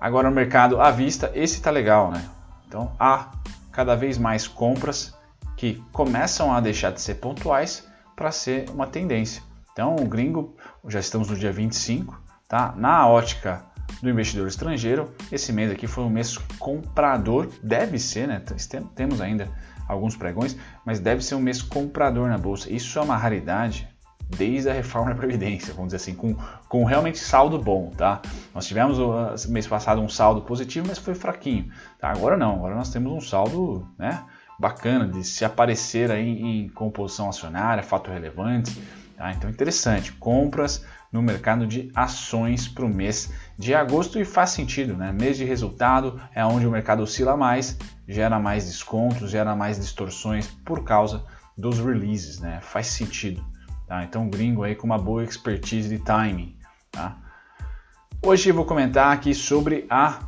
Agora 0.00 0.30
no 0.30 0.34
mercado 0.34 0.80
à 0.80 0.90
vista, 0.90 1.30
esse 1.34 1.60
tá 1.60 1.70
legal, 1.70 2.10
né? 2.10 2.30
Então 2.66 2.92
há 2.98 3.32
cada 3.72 3.94
vez 3.94 4.18
mais 4.18 4.46
compras 4.46 5.14
que 5.56 5.82
começam 5.92 6.52
a 6.52 6.60
deixar 6.60 6.90
de 6.92 7.00
ser 7.00 7.16
pontuais 7.16 7.86
para 8.14 8.30
ser 8.30 8.68
uma 8.70 8.86
tendência. 8.86 9.42
Então 9.72 9.96
o 9.96 10.06
gringo, 10.06 10.54
já 10.86 11.00
estamos 11.00 11.28
no 11.28 11.36
dia 11.36 11.52
25, 11.52 12.20
tá? 12.48 12.74
Na 12.76 13.08
ótica 13.08 13.64
do 14.02 14.08
investidor 14.08 14.48
estrangeiro, 14.48 15.12
esse 15.30 15.52
mês 15.52 15.70
aqui 15.70 15.86
foi 15.86 16.04
um 16.04 16.10
mês 16.10 16.36
comprador, 16.58 17.48
deve 17.62 17.98
ser, 17.98 18.28
né? 18.28 18.42
Temos 18.94 19.20
ainda 19.20 19.50
alguns 19.88 20.16
pregões, 20.16 20.56
mas 20.84 21.00
deve 21.00 21.24
ser 21.24 21.34
um 21.34 21.40
mês 21.40 21.60
comprador 21.60 22.28
na 22.28 22.38
bolsa. 22.38 22.72
Isso 22.72 22.98
é 22.98 23.02
uma 23.02 23.16
raridade 23.16 23.88
desde 24.28 24.68
a 24.68 24.72
reforma 24.72 25.10
da 25.10 25.16
Previdência, 25.16 25.72
vamos 25.74 25.92
dizer 25.92 25.96
assim, 25.96 26.14
com, 26.14 26.36
com 26.68 26.84
realmente 26.84 27.18
saldo 27.18 27.58
bom, 27.58 27.90
tá? 27.96 28.20
Nós 28.54 28.66
tivemos 28.66 28.98
o 28.98 29.50
mês 29.50 29.66
passado 29.66 30.00
um 30.00 30.08
saldo 30.08 30.42
positivo, 30.42 30.86
mas 30.88 30.98
foi 30.98 31.14
fraquinho, 31.14 31.70
tá? 31.98 32.10
Agora 32.10 32.36
não, 32.36 32.54
agora 32.56 32.74
nós 32.74 32.90
temos 32.90 33.12
um 33.12 33.20
saldo, 33.20 33.86
né? 33.98 34.24
Bacana 34.58 35.08
de 35.08 35.24
se 35.24 35.44
aparecer 35.44 36.10
aí 36.10 36.40
em 36.40 36.68
composição 36.68 37.28
acionária, 37.28 37.82
fato 37.82 38.10
relevante, 38.10 38.80
tá? 39.16 39.32
Então 39.32 39.50
interessante, 39.50 40.12
compras 40.12 40.84
no 41.12 41.22
mercado 41.22 41.64
de 41.64 41.92
ações 41.94 42.66
para 42.66 42.84
o 42.84 42.88
mês 42.88 43.32
de 43.56 43.72
agosto 43.72 44.18
e 44.18 44.24
faz 44.24 44.50
sentido, 44.50 44.96
né? 44.96 45.12
Mês 45.12 45.36
de 45.36 45.44
resultado 45.44 46.20
é 46.34 46.44
onde 46.44 46.66
o 46.66 46.70
mercado 46.70 47.02
oscila 47.02 47.36
mais, 47.36 47.78
gera 48.08 48.38
mais 48.38 48.66
descontos, 48.66 49.30
gera 49.30 49.54
mais 49.54 49.78
distorções 49.78 50.48
por 50.64 50.82
causa 50.82 51.24
dos 51.56 51.78
releases, 51.78 52.40
né? 52.40 52.58
Faz 52.62 52.88
sentido. 52.88 53.53
Tá? 53.86 54.02
Então, 54.04 54.28
gringo 54.28 54.62
aí 54.62 54.74
com 54.74 54.86
uma 54.86 54.98
boa 54.98 55.22
expertise 55.22 55.88
de 55.88 55.98
timing. 55.98 56.56
Tá? 56.90 57.16
Hoje 58.22 58.48
eu 58.48 58.54
vou 58.54 58.64
comentar 58.64 59.12
aqui 59.12 59.34
sobre 59.34 59.86
a 59.90 60.20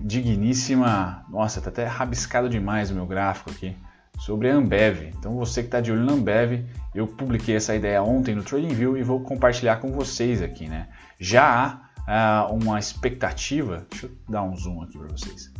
digníssima. 0.00 1.24
Nossa, 1.28 1.60
tá 1.60 1.68
até 1.68 1.84
rabiscado 1.84 2.48
demais 2.48 2.90
o 2.90 2.94
meu 2.94 3.06
gráfico 3.06 3.50
aqui. 3.50 3.76
Sobre 4.18 4.50
a 4.50 4.54
Ambev. 4.54 5.12
Então, 5.18 5.36
você 5.36 5.60
que 5.60 5.68
está 5.68 5.80
de 5.80 5.92
olho 5.92 6.04
na 6.04 6.14
Ambev, 6.14 6.64
eu 6.94 7.06
publiquei 7.06 7.54
essa 7.54 7.74
ideia 7.74 8.02
ontem 8.02 8.34
no 8.34 8.42
TradingView 8.42 8.96
e 8.96 9.02
vou 9.02 9.20
compartilhar 9.20 9.76
com 9.76 9.92
vocês 9.92 10.40
aqui. 10.40 10.66
Né? 10.66 10.88
Já 11.20 11.86
há 12.06 12.48
uh, 12.48 12.54
uma 12.54 12.78
expectativa. 12.78 13.86
Deixa 13.90 14.06
eu 14.06 14.12
dar 14.26 14.42
um 14.42 14.56
zoom 14.56 14.82
aqui 14.82 14.96
para 14.96 15.08
vocês. 15.08 15.52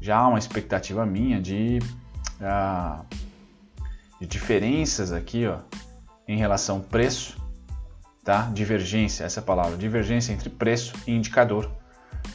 Já 0.00 0.18
há 0.18 0.28
uma 0.28 0.38
expectativa 0.38 1.04
minha 1.04 1.40
de, 1.40 1.80
uh, 2.40 3.04
de 4.20 4.26
diferenças 4.26 5.12
aqui, 5.12 5.46
ó, 5.46 5.58
em 6.26 6.36
relação 6.36 6.80
preço, 6.80 7.36
tá? 8.24 8.50
Divergência, 8.52 9.24
essa 9.24 9.40
é 9.40 9.42
a 9.42 9.44
palavra, 9.44 9.76
divergência 9.76 10.32
entre 10.32 10.48
preço 10.48 10.94
e 11.06 11.12
indicador. 11.12 11.70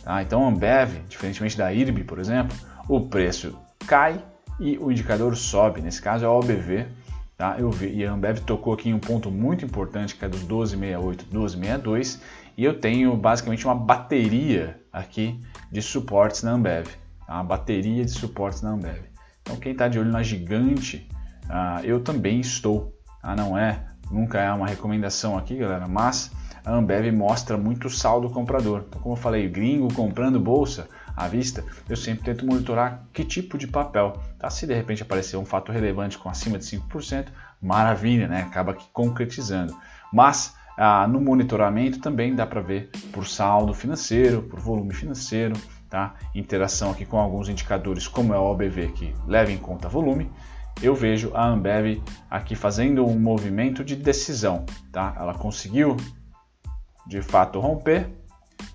Tá? 0.04 0.22
Então, 0.22 0.48
Ambev, 0.48 1.02
diferentemente 1.08 1.58
da 1.58 1.74
IRB, 1.74 2.04
por 2.04 2.20
exemplo, 2.20 2.56
o 2.88 3.02
preço 3.02 3.58
cai 3.88 4.24
e 4.60 4.78
o 4.78 4.92
indicador 4.92 5.36
sobe. 5.36 5.82
Nesse 5.82 6.02
caso 6.02 6.26
é 6.26 6.28
o 6.28 6.32
OBV. 6.32 6.88
Tá? 7.38 7.56
Eu 7.58 7.72
vi, 7.72 7.96
e 7.96 8.06
a 8.06 8.12
Ambev 8.12 8.40
tocou 8.40 8.74
aqui 8.74 8.90
em 8.90 8.94
um 8.94 9.00
ponto 9.00 9.32
muito 9.32 9.64
importante 9.64 10.16
que 10.16 10.26
é 10.26 10.28
dos 10.28 10.42
1268, 10.42 11.26
1262, 11.32 12.22
e 12.58 12.66
eu 12.66 12.78
tenho 12.78 13.16
basicamente 13.16 13.66
uma 13.66 13.76
bateria 13.76 14.78
aqui 14.92 15.40
de 15.72 15.82
suportes 15.82 16.44
na 16.44 16.52
Ambev. 16.52 16.88
Tá? 17.26 17.36
Uma 17.36 17.44
bateria 17.46 18.04
de 18.04 18.12
suportes 18.12 18.62
na 18.62 18.72
Ambev. 18.72 19.04
Então, 19.42 19.56
quem 19.56 19.72
está 19.72 19.88
de 19.88 19.98
olho 19.98 20.12
na 20.12 20.22
gigante, 20.22 21.10
uh, 21.46 21.84
eu 21.84 22.04
também 22.04 22.40
estou. 22.40 22.94
Ah, 23.22 23.36
não 23.36 23.58
é, 23.58 23.84
nunca 24.10 24.40
é 24.40 24.52
uma 24.52 24.68
recomendação 24.68 25.38
aqui, 25.38 25.58
galera, 25.58 25.88
mas 25.88 26.32
a 26.66 26.72
Ambev 26.72 27.12
mostra 27.12 27.58
muito 27.58 27.90
saldo 27.90 28.30
comprador. 28.30 28.86
Então, 28.88 29.02
como 29.02 29.16
eu 29.16 29.20
falei, 29.20 29.48
gringo 29.50 29.94
comprando 29.94 30.40
bolsa 30.40 30.88
à 31.16 31.28
vista, 31.28 31.64
eu 31.90 31.98
sempre 31.98 32.24
tento 32.24 32.46
monitorar 32.46 33.04
que 33.12 33.26
tipo 33.26 33.58
de 33.58 33.68
papel. 33.68 34.14
Tá? 34.38 34.50
Se 34.50 34.66
de 34.66 34.74
repente 34.74 35.04
aparecer 35.04 35.38
um 35.38 35.46
fato 35.46 35.72
relevante 35.72 36.18
com 36.18 36.30
acima 36.30 36.58
de 36.58 36.66
5%, 36.66 37.28
maravilha, 37.62 38.28
né? 38.28 38.42
acaba 38.42 38.72
aqui 38.72 38.88
concretizando. 38.94 39.76
Mas 40.14 40.56
ah, 40.78 41.08
no 41.08 41.20
monitoramento 41.20 42.00
também 42.00 42.36
dá 42.36 42.46
para 42.46 42.62
ver 42.62 42.90
por 43.12 43.28
saldo 43.28 43.74
financeiro, 43.74 44.44
por 44.44 44.60
volume 44.60 44.94
financeiro, 44.94 45.56
tá? 45.90 46.16
interação 46.34 46.92
aqui 46.92 47.06
com 47.06 47.18
alguns 47.18 47.50
indicadores 47.50 48.08
como 48.08 48.34
é 48.34 48.38
o 48.38 48.44
OBV 48.44 48.88
que 48.94 49.14
leva 49.28 49.52
em 49.52 49.58
conta 49.58 49.90
volume 49.90 50.32
eu 50.82 50.96
vejo 50.96 51.32
a 51.34 51.48
Ambev 51.48 52.02
aqui 52.30 52.56
fazendo 52.56 53.06
um 53.06 53.20
movimento 53.20 53.84
de 53.84 53.96
decisão, 53.96 54.66
tá? 54.92 55.16
Ela 55.18 55.34
conseguiu 55.34 55.98
de 57.06 57.22
fato 57.22 57.60
romper 57.60 58.10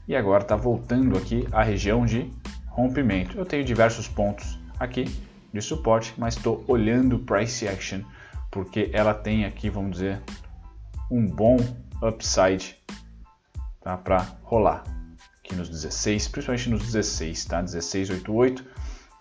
e 0.06 0.14
agora 0.14 0.42
está 0.42 0.56
voltando 0.56 1.16
aqui 1.16 1.46
à 1.50 1.62
região 1.62 2.04
de 2.04 2.30
rompimento. 2.66 3.38
Eu 3.38 3.46
tenho 3.46 3.64
diversos 3.64 4.08
pontos 4.08 4.58
aqui 4.78 5.04
de 5.52 5.62
suporte, 5.62 6.12
mas 6.18 6.36
estou 6.36 6.64
olhando 6.66 7.18
price 7.20 7.66
action 7.66 8.00
porque 8.50 8.90
ela 8.92 9.14
tem 9.14 9.44
aqui, 9.44 9.70
vamos 9.70 9.92
dizer, 9.92 10.22
um 11.10 11.26
bom 11.26 11.56
upside 12.02 12.76
tá, 13.82 13.96
para 13.96 14.26
rolar 14.42 14.84
aqui 15.38 15.54
nos 15.54 15.68
16, 15.68 16.28
principalmente 16.28 16.70
nos 16.70 16.82
16, 16.84 17.44
tá? 17.46 17.58
1688 17.58 18.64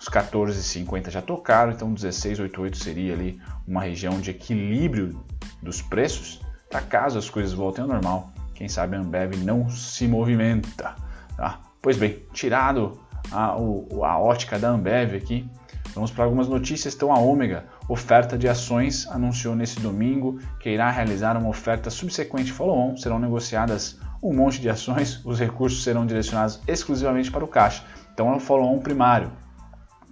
os 0.04 0.10
14,50 0.10 1.10
já 1.10 1.22
tocaram, 1.22 1.72
então 1.72 1.94
16,88 1.94 2.76
seria 2.76 3.14
ali 3.14 3.40
uma 3.66 3.82
região 3.82 4.20
de 4.20 4.32
equilíbrio 4.32 5.24
dos 5.62 5.82
preços, 5.82 6.42
tá? 6.70 6.82
caso 6.82 7.18
as 7.18 7.30
coisas 7.30 7.54
voltem 7.54 7.84
ao 7.84 7.88
normal. 7.88 8.30
Quem 8.54 8.68
sabe 8.68 8.98
a 8.98 9.00
Ambev 9.00 9.36
não 9.38 9.70
se 9.70 10.06
movimenta. 10.06 10.94
Tá? 11.38 11.62
Pois 11.82 11.96
bem, 11.96 12.22
tirado 12.34 13.00
a, 13.32 13.56
o, 13.56 14.04
a 14.04 14.20
ótica 14.20 14.60
da 14.60 14.72
Ambev 14.72 15.16
aqui, 15.16 15.50
vamos 15.96 16.12
para 16.12 16.26
algumas 16.26 16.50
notícias. 16.50 16.94
Então 16.94 17.14
a 17.14 17.20
Ômega, 17.20 17.66
oferta 17.88 18.38
de 18.38 18.50
ações, 18.50 19.08
anunciou 19.08 19.56
nesse 19.56 19.80
domingo 19.80 20.38
que 20.60 20.70
irá 20.70 20.92
realizar 20.92 21.38
uma 21.38 21.48
oferta 21.48 21.90
subsequente 21.90 22.52
follow-on. 22.52 22.98
Serão 22.98 23.20
negociadas 23.20 23.98
um 24.22 24.34
monte 24.34 24.60
de 24.60 24.70
ações, 24.70 25.24
os 25.26 25.40
recursos 25.40 25.82
serão 25.82 26.06
direcionados 26.06 26.60
exclusivamente 26.68 27.32
para 27.32 27.46
o 27.46 27.48
caixa. 27.48 27.86
Então 28.14 28.30
é 28.30 28.36
um 28.36 28.40
follow-on 28.40 28.80
primário 28.80 29.32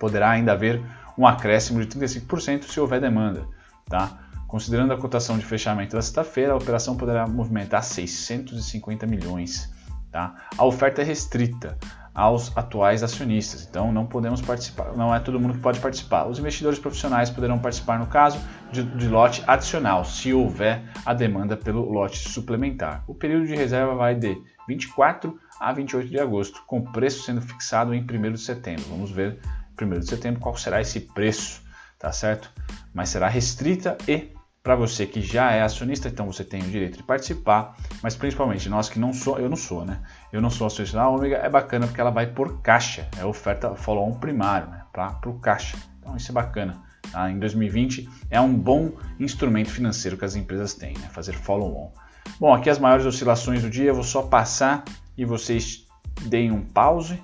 poderá 0.01 0.31
ainda 0.31 0.53
haver 0.53 0.81
um 1.15 1.27
acréscimo 1.27 1.79
de 1.79 1.87
35% 1.87 2.63
se 2.63 2.79
houver 2.79 2.99
demanda. 2.99 3.45
Tá? 3.87 4.17
Considerando 4.47 4.91
a 4.91 4.97
cotação 4.97 5.37
de 5.37 5.45
fechamento 5.45 5.95
da 5.95 6.01
sexta-feira, 6.01 6.53
a 6.53 6.55
operação 6.55 6.97
poderá 6.97 7.27
movimentar 7.27 7.83
650 7.83 9.05
milhões. 9.05 9.71
Tá? 10.11 10.35
A 10.57 10.65
oferta 10.65 11.03
é 11.03 11.05
restrita 11.05 11.77
aos 12.13 12.55
atuais 12.57 13.03
acionistas, 13.03 13.65
então 13.69 13.93
não 13.93 14.05
podemos 14.05 14.41
participar, 14.41 14.91
não 14.97 15.15
é 15.15 15.19
todo 15.19 15.39
mundo 15.39 15.53
que 15.53 15.61
pode 15.61 15.79
participar. 15.79 16.25
Os 16.25 16.39
investidores 16.39 16.77
profissionais 16.77 17.29
poderão 17.29 17.57
participar 17.57 17.99
no 17.99 18.07
caso 18.07 18.37
de, 18.69 18.83
de 18.83 19.07
lote 19.07 19.41
adicional, 19.47 20.03
se 20.03 20.33
houver 20.33 20.83
a 21.05 21.13
demanda 21.13 21.55
pelo 21.55 21.89
lote 21.89 22.17
suplementar. 22.27 23.03
O 23.07 23.15
período 23.15 23.45
de 23.45 23.55
reserva 23.55 23.95
vai 23.95 24.15
de 24.15 24.35
24 24.67 25.39
a 25.61 25.71
28 25.71 26.09
de 26.09 26.19
agosto, 26.19 26.63
com 26.67 26.81
preço 26.81 27.23
sendo 27.23 27.41
fixado 27.41 27.93
em 27.93 28.01
1 28.01 28.31
de 28.33 28.39
setembro. 28.39 28.83
Vamos 28.89 29.11
ver 29.11 29.39
1 29.85 29.99
de 29.99 30.07
setembro, 30.07 30.39
qual 30.39 30.55
será 30.57 30.81
esse 30.81 30.99
preço, 30.99 31.61
tá 31.97 32.11
certo? 32.11 32.51
Mas 32.93 33.09
será 33.09 33.27
restrita 33.27 33.97
e 34.07 34.33
para 34.63 34.75
você 34.75 35.07
que 35.07 35.21
já 35.21 35.51
é 35.51 35.63
acionista, 35.63 36.07
então 36.07 36.27
você 36.27 36.43
tem 36.43 36.61
o 36.61 36.69
direito 36.69 36.97
de 36.97 37.03
participar, 37.03 37.75
mas 38.03 38.15
principalmente 38.15 38.69
nós 38.69 38.89
que 38.89 38.99
não 38.99 39.11
sou, 39.11 39.39
eu 39.39 39.49
não 39.49 39.57
sou, 39.57 39.83
né? 39.83 39.99
Eu 40.31 40.39
não 40.39 40.51
sou 40.51 40.67
acionista 40.67 40.97
da 40.97 41.09
Ômega, 41.09 41.37
é 41.37 41.49
bacana 41.49 41.87
porque 41.87 41.99
ela 41.99 42.11
vai 42.11 42.27
por 42.27 42.61
caixa, 42.61 43.09
é 43.17 43.25
oferta 43.25 43.73
follow-on 43.75 44.13
primário, 44.13 44.69
né? 44.69 44.83
Para 44.93 45.17
o 45.25 45.39
caixa. 45.39 45.77
Então 45.99 46.15
isso 46.15 46.31
é 46.31 46.33
bacana. 46.33 46.79
Tá? 47.11 47.31
Em 47.31 47.39
2020 47.39 48.07
é 48.29 48.39
um 48.39 48.53
bom 48.53 48.91
instrumento 49.19 49.71
financeiro 49.71 50.15
que 50.15 50.25
as 50.25 50.35
empresas 50.35 50.75
têm, 50.75 50.93
né? 50.93 51.09
Fazer 51.11 51.33
follow-on. 51.33 51.91
Bom, 52.39 52.53
aqui 52.53 52.69
as 52.69 52.77
maiores 52.77 53.05
oscilações 53.05 53.63
do 53.63 53.69
dia, 53.69 53.85
eu 53.85 53.95
vou 53.95 54.03
só 54.03 54.21
passar 54.21 54.83
e 55.17 55.25
vocês 55.25 55.87
deem 56.27 56.51
um 56.51 56.63
pause, 56.63 57.21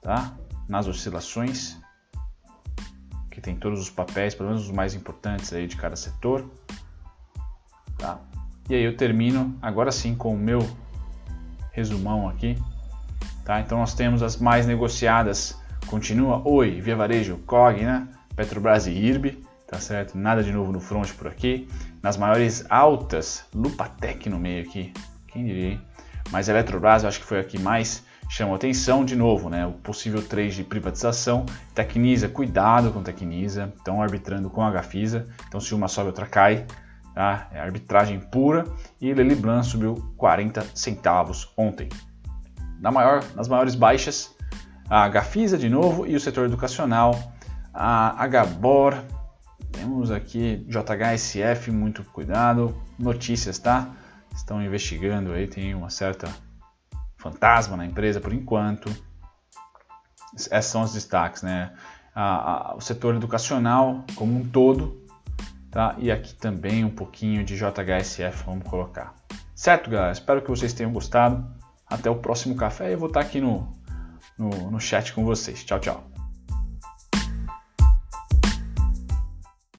tá? 0.00 0.34
Nas 0.70 0.86
oscilações, 0.86 1.76
que 3.28 3.40
tem 3.40 3.56
todos 3.56 3.80
os 3.80 3.90
papéis, 3.90 4.36
pelo 4.36 4.50
menos 4.50 4.64
os 4.64 4.70
mais 4.70 4.94
importantes 4.94 5.52
aí 5.52 5.66
de 5.66 5.76
cada 5.76 5.96
setor. 5.96 6.48
Tá? 7.98 8.20
E 8.68 8.74
aí 8.76 8.84
eu 8.84 8.96
termino 8.96 9.58
agora 9.60 9.90
sim 9.90 10.14
com 10.14 10.32
o 10.32 10.38
meu 10.38 10.60
resumão 11.72 12.28
aqui. 12.28 12.56
Tá? 13.44 13.60
Então 13.60 13.78
nós 13.78 13.94
temos 13.94 14.22
as 14.22 14.36
mais 14.36 14.64
negociadas. 14.64 15.60
Continua 15.88 16.40
Oi, 16.48 16.80
Via 16.80 16.94
Varejo, 16.94 17.38
COG, 17.38 17.82
né? 17.82 18.06
Petrobras 18.36 18.86
e 18.86 18.92
IRB, 18.92 19.44
tá 19.66 19.80
certo? 19.80 20.16
Nada 20.16 20.42
de 20.44 20.52
novo 20.52 20.70
no 20.70 20.78
front 20.78 21.10
por 21.14 21.26
aqui. 21.26 21.68
Nas 22.00 22.16
maiores 22.16 22.64
altas, 22.70 23.44
Lupatec 23.52 24.28
no 24.28 24.38
meio 24.38 24.62
aqui, 24.62 24.92
quem 25.26 25.44
diria, 25.44 25.70
hein? 25.72 25.80
Mas 26.30 26.48
Eletrobras 26.48 27.02
eu 27.02 27.08
acho 27.08 27.18
que 27.18 27.26
foi 27.26 27.40
aqui 27.40 27.58
mais 27.58 28.04
chamou 28.30 28.54
atenção 28.54 29.04
de 29.04 29.16
novo, 29.16 29.50
né? 29.50 29.66
O 29.66 29.72
possível 29.72 30.22
trade 30.22 30.54
de 30.54 30.62
privatização. 30.62 31.44
Tecnisa, 31.74 32.28
cuidado 32.28 32.92
com 32.92 33.02
Tecnisa, 33.02 33.72
estão 33.76 34.00
arbitrando 34.00 34.48
com 34.48 34.62
a 34.62 34.70
Gafisa. 34.70 35.26
Então, 35.48 35.60
se 35.60 35.74
uma 35.74 35.88
sobe, 35.88 36.06
outra 36.06 36.26
cai. 36.26 36.64
tá? 37.12 37.48
é 37.52 37.58
arbitragem 37.58 38.20
pura, 38.20 38.64
e 39.00 39.12
Lely 39.12 39.34
Blanc 39.34 39.66
subiu 39.66 40.14
40 40.16 40.64
centavos 40.76 41.52
ontem. 41.56 41.88
Na 42.78 42.92
maior, 42.92 43.24
nas 43.34 43.48
maiores 43.48 43.74
baixas, 43.74 44.32
a 44.88 45.08
Gafisa 45.08 45.58
de 45.58 45.68
novo 45.68 46.06
e 46.06 46.14
o 46.14 46.20
setor 46.20 46.46
educacional, 46.46 47.34
a 47.74 48.24
Hbor, 48.24 48.94
temos 49.72 50.12
aqui 50.12 50.64
JHSF, 50.68 51.72
muito 51.72 52.04
cuidado, 52.04 52.80
notícias, 52.96 53.58
tá? 53.58 53.90
Estão 54.32 54.62
investigando 54.62 55.32
aí, 55.32 55.48
tem 55.48 55.74
uma 55.74 55.90
certa 55.90 56.28
fantasma 57.20 57.76
na 57.76 57.86
empresa 57.86 58.20
por 58.20 58.32
enquanto. 58.32 58.90
Esses 60.34 60.66
são 60.66 60.82
os 60.82 60.92
destaques, 60.92 61.42
né? 61.42 61.72
A, 62.14 62.72
a, 62.72 62.76
o 62.76 62.80
setor 62.80 63.14
educacional 63.14 64.04
como 64.16 64.36
um 64.36 64.48
todo, 64.48 65.06
tá? 65.70 65.94
E 65.98 66.10
aqui 66.10 66.34
também 66.34 66.84
um 66.84 66.90
pouquinho 66.90 67.44
de 67.44 67.56
JHSF, 67.56 68.44
vamos 68.44 68.68
colocar. 68.68 69.14
Certo, 69.54 69.90
galera? 69.90 70.12
Espero 70.12 70.42
que 70.42 70.48
vocês 70.48 70.72
tenham 70.72 70.92
gostado. 70.92 71.46
Até 71.86 72.08
o 72.08 72.16
próximo 72.16 72.54
café. 72.54 72.94
Eu 72.94 72.98
vou 72.98 73.08
estar 73.08 73.20
aqui 73.20 73.40
no, 73.40 73.70
no, 74.38 74.70
no 74.70 74.80
chat 74.80 75.12
com 75.12 75.24
vocês. 75.24 75.64
Tchau, 75.64 75.78
tchau. 75.80 76.09